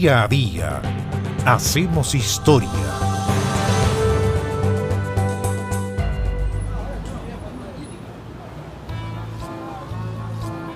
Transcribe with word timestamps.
Día 0.00 0.22
a 0.22 0.28
día 0.28 0.80
hacemos 1.44 2.14
historia. 2.14 2.70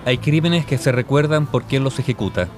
Hay 0.04 0.18
crímenes 0.18 0.66
que 0.66 0.76
se 0.76 0.90
recuerdan 0.90 1.46
por 1.46 1.62
quién 1.62 1.84
los 1.84 2.00
ejecuta. 2.00 2.48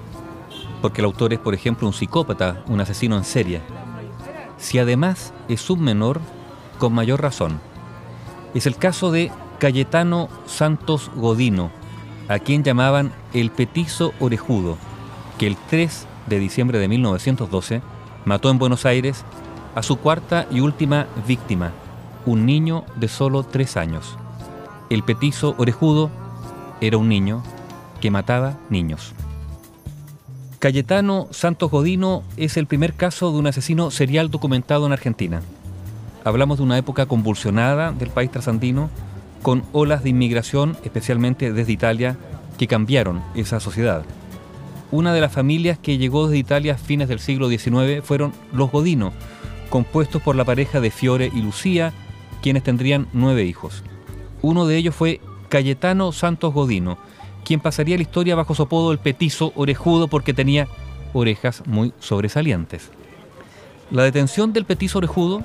Porque 0.80 1.02
el 1.02 1.04
autor 1.04 1.34
es, 1.34 1.38
por 1.38 1.52
ejemplo, 1.52 1.86
un 1.86 1.92
psicópata, 1.92 2.64
un 2.66 2.80
asesino 2.80 3.18
en 3.18 3.24
serie. 3.24 3.60
Si 4.56 4.78
además 4.78 5.34
es 5.48 5.68
un 5.68 5.82
menor, 5.82 6.18
con 6.78 6.94
mayor 6.94 7.20
razón. 7.20 7.60
Es 8.54 8.64
el 8.66 8.76
caso 8.76 9.10
de 9.10 9.30
Cayetano 9.58 10.30
Santos 10.46 11.10
Godino, 11.14 11.70
a 12.28 12.38
quien 12.38 12.64
llamaban 12.64 13.12
el 13.34 13.50
petizo 13.50 14.14
orejudo, 14.18 14.78
que 15.36 15.46
el 15.46 15.58
3 15.68 16.06
de 16.26 16.38
diciembre 16.38 16.78
de 16.78 16.88
1912 16.88 17.82
mató 18.24 18.50
en 18.50 18.58
Buenos 18.58 18.86
Aires 18.86 19.24
a 19.74 19.82
su 19.82 19.96
cuarta 19.96 20.46
y 20.50 20.60
última 20.60 21.06
víctima, 21.26 21.72
un 22.26 22.46
niño 22.46 22.84
de 22.96 23.08
solo 23.08 23.42
tres 23.42 23.76
años. 23.76 24.16
El 24.90 25.02
petizo 25.02 25.54
orejudo 25.58 26.10
era 26.80 26.96
un 26.96 27.08
niño 27.08 27.42
que 28.00 28.10
mataba 28.10 28.58
niños. 28.70 29.14
Cayetano 30.58 31.28
Santos 31.30 31.70
Godino 31.70 32.22
es 32.36 32.56
el 32.56 32.66
primer 32.66 32.94
caso 32.94 33.30
de 33.32 33.38
un 33.38 33.46
asesino 33.46 33.90
serial 33.90 34.30
documentado 34.30 34.86
en 34.86 34.92
Argentina. 34.92 35.42
Hablamos 36.24 36.56
de 36.58 36.64
una 36.64 36.78
época 36.78 37.04
convulsionada 37.04 37.92
del 37.92 38.08
país 38.08 38.30
trasandino, 38.30 38.88
con 39.42 39.62
olas 39.72 40.02
de 40.02 40.10
inmigración, 40.10 40.76
especialmente 40.82 41.52
desde 41.52 41.72
Italia, 41.72 42.16
que 42.56 42.66
cambiaron 42.66 43.22
esa 43.34 43.60
sociedad. 43.60 44.04
Una 44.94 45.12
de 45.12 45.20
las 45.20 45.32
familias 45.32 45.76
que 45.76 45.98
llegó 45.98 46.28
desde 46.28 46.38
Italia 46.38 46.74
a 46.74 46.78
fines 46.78 47.08
del 47.08 47.18
siglo 47.18 47.48
XIX 47.48 48.00
fueron 48.04 48.32
los 48.52 48.70
Godino, 48.70 49.12
compuestos 49.68 50.22
por 50.22 50.36
la 50.36 50.44
pareja 50.44 50.80
de 50.80 50.92
Fiore 50.92 51.32
y 51.34 51.42
Lucía, 51.42 51.92
quienes 52.42 52.62
tendrían 52.62 53.08
nueve 53.12 53.42
hijos. 53.42 53.82
Uno 54.40 54.68
de 54.68 54.76
ellos 54.76 54.94
fue 54.94 55.20
Cayetano 55.48 56.12
Santos 56.12 56.54
Godino, 56.54 56.96
quien 57.44 57.58
pasaría 57.58 57.96
la 57.96 58.02
historia 58.02 58.36
bajo 58.36 58.54
su 58.54 58.62
apodo 58.62 58.92
el 58.92 59.00
petizo 59.00 59.52
orejudo 59.56 60.06
porque 60.06 60.32
tenía 60.32 60.68
orejas 61.12 61.64
muy 61.66 61.92
sobresalientes. 61.98 62.88
La 63.90 64.04
detención 64.04 64.52
del 64.52 64.64
petizo 64.64 64.98
orejudo 64.98 65.42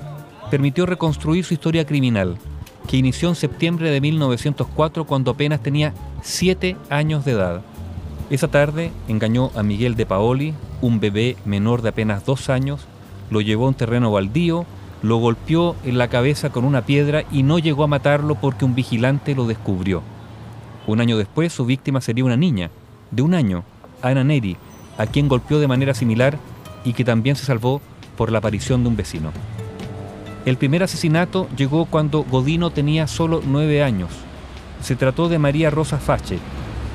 permitió 0.48 0.86
reconstruir 0.86 1.44
su 1.44 1.54
historia 1.54 1.84
criminal, 1.84 2.38
que 2.86 2.98
inició 2.98 3.28
en 3.28 3.34
septiembre 3.34 3.90
de 3.90 4.00
1904 4.00 5.08
cuando 5.08 5.32
apenas 5.32 5.60
tenía 5.60 5.92
siete 6.22 6.76
años 6.88 7.24
de 7.24 7.32
edad. 7.32 7.62
Esa 8.30 8.46
tarde 8.46 8.92
engañó 9.08 9.50
a 9.56 9.64
Miguel 9.64 9.96
de 9.96 10.06
Paoli, 10.06 10.54
un 10.80 11.00
bebé 11.00 11.36
menor 11.44 11.82
de 11.82 11.88
apenas 11.88 12.24
dos 12.24 12.48
años, 12.48 12.86
lo 13.28 13.40
llevó 13.40 13.64
a 13.64 13.68
un 13.68 13.74
terreno 13.74 14.12
baldío, 14.12 14.66
lo 15.02 15.16
golpeó 15.16 15.74
en 15.84 15.98
la 15.98 16.06
cabeza 16.06 16.50
con 16.50 16.64
una 16.64 16.86
piedra 16.86 17.24
y 17.32 17.42
no 17.42 17.58
llegó 17.58 17.82
a 17.82 17.88
matarlo 17.88 18.36
porque 18.36 18.64
un 18.64 18.76
vigilante 18.76 19.34
lo 19.34 19.46
descubrió. 19.46 20.02
Un 20.86 21.00
año 21.00 21.18
después 21.18 21.52
su 21.52 21.66
víctima 21.66 22.00
sería 22.00 22.24
una 22.24 22.36
niña, 22.36 22.70
de 23.10 23.22
un 23.22 23.34
año, 23.34 23.64
Ana 24.00 24.22
Neri, 24.22 24.56
a 24.96 25.06
quien 25.06 25.26
golpeó 25.26 25.58
de 25.58 25.66
manera 25.66 25.94
similar 25.94 26.38
y 26.84 26.92
que 26.92 27.04
también 27.04 27.34
se 27.34 27.44
salvó 27.44 27.80
por 28.16 28.30
la 28.30 28.38
aparición 28.38 28.84
de 28.84 28.90
un 28.90 28.96
vecino. 28.96 29.32
El 30.46 30.56
primer 30.56 30.84
asesinato 30.84 31.48
llegó 31.56 31.84
cuando 31.84 32.22
Godino 32.22 32.70
tenía 32.70 33.08
solo 33.08 33.42
nueve 33.44 33.82
años. 33.82 34.10
Se 34.82 34.94
trató 34.94 35.28
de 35.28 35.38
María 35.38 35.68
Rosa 35.70 35.98
Fache, 35.98 36.38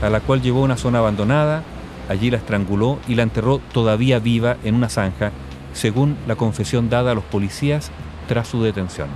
a 0.01 0.09
la 0.09 0.19
cual 0.19 0.41
llevó 0.41 0.61
a 0.61 0.65
una 0.65 0.77
zona 0.77 0.99
abandonada, 0.99 1.63
allí 2.09 2.29
la 2.29 2.37
estranguló 2.37 2.99
y 3.07 3.15
la 3.15 3.23
enterró 3.23 3.59
todavía 3.71 4.19
viva 4.19 4.57
en 4.63 4.75
una 4.75 4.89
zanja 4.89 5.31
según 5.73 6.17
la 6.27 6.35
confesión 6.35 6.89
dada 6.89 7.11
a 7.11 7.15
los 7.15 7.23
policías 7.23 7.91
tras 8.27 8.47
su 8.47 8.63
detención. 8.63 9.09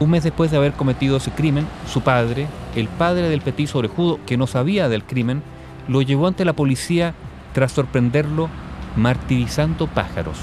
Un 0.00 0.10
mes 0.10 0.24
después 0.24 0.50
de 0.50 0.56
haber 0.56 0.72
cometido 0.72 1.18
ese 1.18 1.30
crimen, 1.30 1.66
su 1.86 2.00
padre, 2.00 2.46
el 2.74 2.88
padre 2.88 3.28
del 3.28 3.42
petiso 3.42 3.78
orejudo, 3.78 4.18
que 4.26 4.36
no 4.36 4.46
sabía 4.46 4.88
del 4.88 5.04
crimen, 5.04 5.42
lo 5.88 6.02
llevó 6.02 6.26
ante 6.26 6.44
la 6.44 6.54
policía 6.54 7.14
tras 7.52 7.72
sorprenderlo 7.72 8.48
martirizando 8.96 9.86
pájaros. 9.86 10.38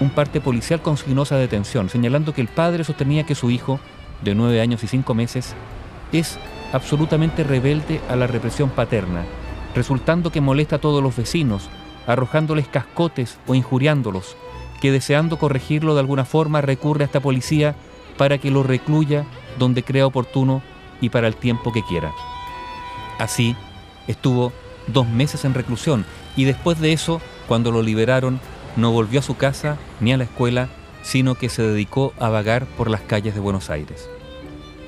Un 0.00 0.10
parte 0.10 0.40
policial 0.40 0.80
consignó 0.80 1.22
esa 1.22 1.36
detención, 1.36 1.88
señalando 1.88 2.32
que 2.32 2.40
el 2.40 2.48
padre 2.48 2.84
sostenía 2.84 3.24
que 3.24 3.34
su 3.34 3.50
hijo, 3.50 3.80
de 4.22 4.34
nueve 4.34 4.60
años 4.60 4.82
y 4.84 4.86
cinco 4.86 5.14
meses, 5.14 5.54
es 6.12 6.38
absolutamente 6.72 7.44
rebelde 7.44 8.00
a 8.08 8.16
la 8.16 8.26
represión 8.26 8.70
paterna, 8.70 9.24
resultando 9.74 10.30
que 10.30 10.40
molesta 10.40 10.76
a 10.76 10.80
todos 10.80 11.02
los 11.02 11.16
vecinos, 11.16 11.68
arrojándoles 12.06 12.68
cascotes 12.68 13.38
o 13.46 13.54
injuriándolos, 13.54 14.36
que 14.80 14.92
deseando 14.92 15.38
corregirlo 15.38 15.94
de 15.94 16.00
alguna 16.00 16.24
forma 16.24 16.60
recurre 16.60 17.04
a 17.04 17.06
esta 17.06 17.20
policía 17.20 17.74
para 18.16 18.38
que 18.38 18.50
lo 18.50 18.62
recluya 18.62 19.24
donde 19.58 19.82
crea 19.82 20.06
oportuno 20.06 20.62
y 21.00 21.08
para 21.08 21.26
el 21.26 21.36
tiempo 21.36 21.72
que 21.72 21.82
quiera. 21.82 22.12
Así, 23.18 23.56
estuvo 24.06 24.52
dos 24.86 25.08
meses 25.08 25.44
en 25.44 25.54
reclusión 25.54 26.04
y 26.36 26.44
después 26.44 26.80
de 26.80 26.92
eso, 26.92 27.20
cuando 27.48 27.70
lo 27.70 27.82
liberaron, 27.82 28.40
no 28.76 28.90
volvió 28.90 29.20
a 29.20 29.22
su 29.22 29.36
casa 29.36 29.78
ni 30.00 30.12
a 30.12 30.16
la 30.16 30.24
escuela, 30.24 30.68
sino 31.02 31.34
que 31.34 31.48
se 31.48 31.62
dedicó 31.62 32.12
a 32.18 32.28
vagar 32.28 32.66
por 32.66 32.90
las 32.90 33.02
calles 33.02 33.34
de 33.34 33.40
Buenos 33.40 33.70
Aires. 33.70 34.08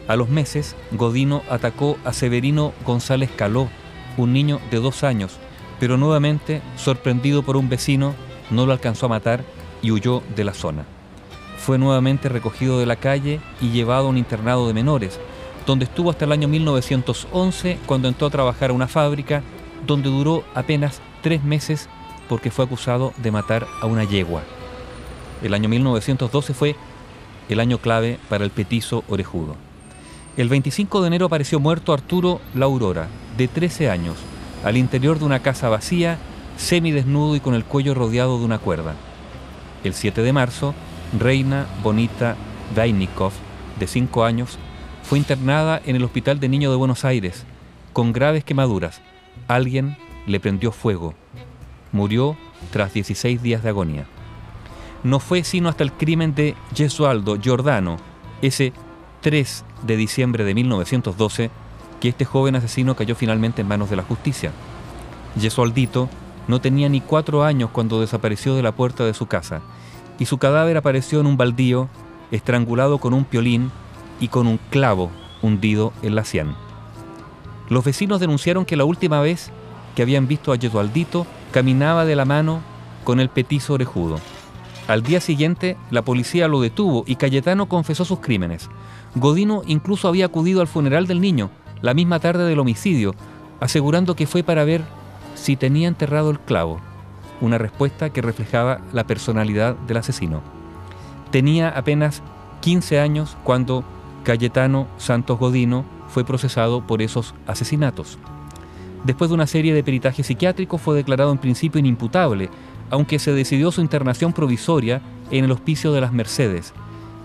A 0.08 0.14
los 0.14 0.28
meses, 0.28 0.76
Godino 0.92 1.42
atacó 1.50 1.98
a 2.04 2.12
Severino 2.12 2.72
González 2.84 3.30
Caló, 3.34 3.68
un 4.16 4.32
niño 4.32 4.60
de 4.70 4.78
dos 4.78 5.02
años, 5.02 5.38
pero 5.80 5.96
nuevamente, 5.96 6.62
sorprendido 6.76 7.42
por 7.42 7.56
un 7.56 7.68
vecino, 7.68 8.14
no 8.50 8.66
lo 8.66 8.72
alcanzó 8.72 9.06
a 9.06 9.10
matar 9.10 9.44
y 9.82 9.90
huyó 9.90 10.22
de 10.36 10.44
la 10.44 10.54
zona. 10.54 10.84
Fue 11.58 11.76
nuevamente 11.76 12.28
recogido 12.28 12.78
de 12.78 12.86
la 12.86 12.96
calle 12.96 13.40
y 13.60 13.70
llevado 13.70 14.06
a 14.06 14.10
un 14.10 14.18
internado 14.18 14.68
de 14.68 14.74
menores, 14.74 15.18
donde 15.66 15.86
estuvo 15.86 16.10
hasta 16.10 16.24
el 16.24 16.32
año 16.32 16.46
1911 16.46 17.78
cuando 17.86 18.06
entró 18.06 18.28
a 18.28 18.30
trabajar 18.30 18.70
a 18.70 18.74
una 18.74 18.86
fábrica 18.86 19.42
donde 19.86 20.08
duró 20.08 20.44
apenas 20.54 21.02
tres 21.22 21.42
meses 21.42 21.88
porque 22.28 22.52
fue 22.52 22.64
acusado 22.64 23.12
de 23.16 23.32
matar 23.32 23.66
a 23.82 23.86
una 23.86 24.04
yegua. 24.04 24.42
El 25.42 25.52
año 25.54 25.68
1912 25.68 26.54
fue 26.54 26.76
el 27.48 27.58
año 27.58 27.78
clave 27.78 28.18
para 28.28 28.44
el 28.44 28.50
petizo 28.50 29.02
orejudo. 29.08 29.65
El 30.36 30.50
25 30.50 31.00
de 31.00 31.06
enero 31.06 31.26
apareció 31.26 31.60
muerto 31.60 31.94
Arturo 31.94 32.42
La 32.54 32.66
Aurora, 32.66 33.08
de 33.38 33.48
13 33.48 33.88
años, 33.88 34.16
al 34.64 34.76
interior 34.76 35.18
de 35.18 35.24
una 35.24 35.40
casa 35.40 35.70
vacía, 35.70 36.18
semidesnudo 36.58 37.36
y 37.36 37.40
con 37.40 37.54
el 37.54 37.64
cuello 37.64 37.94
rodeado 37.94 38.38
de 38.38 38.44
una 38.44 38.58
cuerda. 38.58 38.94
El 39.82 39.94
7 39.94 40.20
de 40.20 40.34
marzo, 40.34 40.74
Reina 41.18 41.66
Bonita 41.82 42.36
Vainikov, 42.74 43.32
de 43.80 43.86
5 43.86 44.24
años, 44.24 44.58
fue 45.04 45.16
internada 45.16 45.80
en 45.86 45.96
el 45.96 46.04
Hospital 46.04 46.38
de 46.38 46.50
Niños 46.50 46.70
de 46.70 46.76
Buenos 46.76 47.06
Aires, 47.06 47.46
con 47.94 48.12
graves 48.12 48.44
quemaduras. 48.44 49.00
Alguien 49.48 49.96
le 50.26 50.38
prendió 50.38 50.70
fuego. 50.70 51.14
Murió 51.92 52.36
tras 52.72 52.92
16 52.92 53.40
días 53.40 53.62
de 53.62 53.70
agonía. 53.70 54.04
No 55.02 55.18
fue 55.18 55.44
sino 55.44 55.70
hasta 55.70 55.82
el 55.82 55.92
crimen 55.92 56.34
de 56.34 56.56
Gesualdo 56.74 57.40
Giordano, 57.40 57.96
ese 58.42 58.74
3 59.26 59.64
de 59.82 59.96
diciembre 59.96 60.44
de 60.44 60.54
1912, 60.54 61.50
que 61.98 62.08
este 62.08 62.24
joven 62.24 62.54
asesino 62.54 62.94
cayó 62.94 63.16
finalmente 63.16 63.60
en 63.60 63.66
manos 63.66 63.90
de 63.90 63.96
la 63.96 64.04
justicia. 64.04 64.52
Yesualdito 65.34 66.08
no 66.46 66.60
tenía 66.60 66.88
ni 66.88 67.00
cuatro 67.00 67.42
años 67.42 67.70
cuando 67.72 68.00
desapareció 68.00 68.54
de 68.54 68.62
la 68.62 68.70
puerta 68.70 69.04
de 69.04 69.14
su 69.14 69.26
casa, 69.26 69.62
y 70.20 70.26
su 70.26 70.38
cadáver 70.38 70.76
apareció 70.76 71.18
en 71.18 71.26
un 71.26 71.36
baldío, 71.36 71.88
estrangulado 72.30 72.98
con 72.98 73.14
un 73.14 73.24
piolín 73.24 73.72
y 74.20 74.28
con 74.28 74.46
un 74.46 74.60
clavo 74.70 75.10
hundido 75.42 75.92
en 76.02 76.14
la 76.14 76.24
sien. 76.24 76.54
Los 77.68 77.84
vecinos 77.84 78.20
denunciaron 78.20 78.64
que 78.64 78.76
la 78.76 78.84
última 78.84 79.20
vez 79.20 79.50
que 79.96 80.02
habían 80.02 80.28
visto 80.28 80.52
a 80.52 80.56
Yesualdito 80.56 81.26
caminaba 81.50 82.04
de 82.04 82.14
la 82.14 82.26
mano 82.26 82.60
con 83.02 83.18
el 83.18 83.28
petizo 83.28 83.74
orejudo. 83.74 84.20
Al 84.88 85.02
día 85.02 85.20
siguiente, 85.20 85.76
la 85.90 86.02
policía 86.02 86.46
lo 86.46 86.60
detuvo 86.60 87.02
y 87.06 87.16
Cayetano 87.16 87.68
confesó 87.68 88.04
sus 88.04 88.20
crímenes. 88.20 88.70
Godino 89.16 89.62
incluso 89.66 90.06
había 90.06 90.26
acudido 90.26 90.60
al 90.60 90.68
funeral 90.68 91.08
del 91.08 91.20
niño, 91.20 91.50
la 91.82 91.92
misma 91.92 92.20
tarde 92.20 92.44
del 92.44 92.60
homicidio, 92.60 93.14
asegurando 93.58 94.14
que 94.14 94.28
fue 94.28 94.44
para 94.44 94.64
ver 94.64 94.84
si 95.34 95.56
tenía 95.56 95.88
enterrado 95.88 96.30
el 96.30 96.38
clavo, 96.38 96.80
una 97.40 97.58
respuesta 97.58 98.10
que 98.10 98.22
reflejaba 98.22 98.80
la 98.92 99.04
personalidad 99.04 99.74
del 99.74 99.96
asesino. 99.96 100.40
Tenía 101.32 101.68
apenas 101.68 102.22
15 102.60 103.00
años 103.00 103.36
cuando 103.42 103.84
Cayetano 104.22 104.86
Santos 104.98 105.38
Godino 105.38 105.84
fue 106.08 106.24
procesado 106.24 106.86
por 106.86 107.02
esos 107.02 107.34
asesinatos. 107.46 108.18
Después 109.04 109.30
de 109.30 109.34
una 109.34 109.46
serie 109.46 109.74
de 109.74 109.84
peritajes 109.84 110.26
psiquiátricos 110.26 110.80
fue 110.80 110.96
declarado 110.96 111.32
en 111.32 111.38
principio 111.38 111.78
inimputable, 111.78 112.50
aunque 112.90 113.18
se 113.18 113.32
decidió 113.32 113.70
su 113.72 113.80
internación 113.80 114.32
provisoria 114.32 115.02
en 115.30 115.44
el 115.44 115.52
hospicio 115.52 115.92
de 115.92 116.00
las 116.00 116.12
Mercedes. 116.12 116.72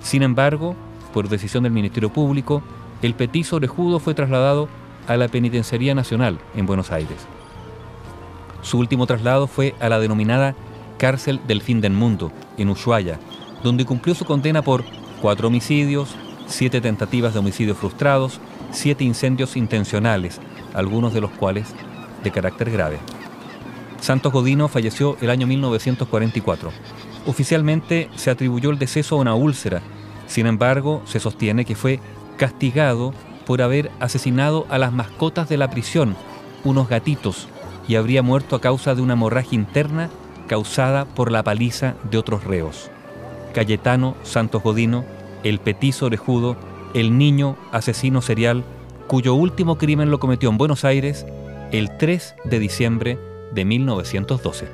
Sin 0.01 0.23
embargo, 0.23 0.75
por 1.13 1.29
decisión 1.29 1.63
del 1.63 1.71
Ministerio 1.71 2.11
Público, 2.11 2.63
el 3.01 3.13
petiso 3.13 3.57
orejudo 3.57 3.99
fue 3.99 4.13
trasladado 4.13 4.67
a 5.07 5.17
la 5.17 5.27
Penitenciaría 5.27 5.95
Nacional 5.95 6.39
en 6.55 6.65
Buenos 6.65 6.91
Aires. 6.91 7.17
Su 8.61 8.77
último 8.77 9.07
traslado 9.07 9.47
fue 9.47 9.75
a 9.79 9.89
la 9.89 9.99
denominada 9.99 10.55
cárcel 10.97 11.39
del 11.47 11.61
fin 11.61 11.81
del 11.81 11.93
mundo, 11.93 12.31
en 12.57 12.69
Ushuaia, 12.69 13.19
donde 13.63 13.85
cumplió 13.85 14.13
su 14.13 14.25
condena 14.25 14.61
por 14.61 14.83
cuatro 15.21 15.47
homicidios, 15.47 16.15
siete 16.45 16.79
tentativas 16.79 17.33
de 17.33 17.39
homicidio 17.39 17.75
frustrados, 17.75 18.39
siete 18.71 19.03
incendios 19.03 19.57
intencionales, 19.57 20.39
algunos 20.73 21.13
de 21.13 21.21
los 21.21 21.31
cuales 21.31 21.73
de 22.23 22.31
carácter 22.31 22.69
grave. 22.69 22.99
Santos 24.01 24.33
Godino 24.33 24.67
falleció 24.67 25.15
el 25.21 25.29
año 25.29 25.45
1944. 25.45 26.71
Oficialmente 27.27 28.09
se 28.15 28.31
atribuyó 28.31 28.71
el 28.71 28.79
deceso 28.79 29.15
a 29.15 29.19
una 29.19 29.35
úlcera, 29.35 29.81
sin 30.25 30.47
embargo 30.47 31.03
se 31.05 31.19
sostiene 31.19 31.65
que 31.65 31.75
fue 31.75 31.99
castigado 32.35 33.13
por 33.45 33.61
haber 33.61 33.91
asesinado 33.99 34.65
a 34.69 34.79
las 34.79 34.91
mascotas 34.91 35.47
de 35.49 35.57
la 35.57 35.69
prisión, 35.69 36.15
unos 36.63 36.89
gatitos, 36.89 37.47
y 37.87 37.95
habría 37.95 38.23
muerto 38.23 38.55
a 38.55 38.61
causa 38.61 38.95
de 38.95 39.03
una 39.03 39.13
hemorragia 39.13 39.55
interna 39.55 40.09
causada 40.47 41.05
por 41.05 41.31
la 41.31 41.43
paliza 41.43 41.93
de 42.09 42.17
otros 42.17 42.43
reos. 42.43 42.89
Cayetano 43.53 44.15
Santos 44.23 44.63
Godino, 44.63 45.05
el 45.43 45.59
petizo 45.59 46.07
orejudo, 46.07 46.57
el 46.95 47.19
niño 47.19 47.55
asesino 47.71 48.21
serial, 48.21 48.63
cuyo 49.05 49.35
último 49.35 49.77
crimen 49.77 50.09
lo 50.09 50.19
cometió 50.19 50.49
en 50.49 50.57
Buenos 50.57 50.85
Aires 50.85 51.25
el 51.71 51.95
3 51.97 52.35
de 52.45 52.59
diciembre 52.59 53.30
de 53.51 53.65
1912. 53.65 54.67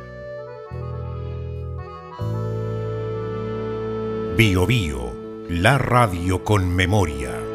Bio 4.37 4.67
Bio, 4.67 5.13
la 5.49 5.77
radio 5.77 6.43
con 6.43 6.75
memoria. 6.75 7.46